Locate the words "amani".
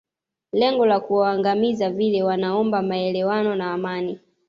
3.73-4.19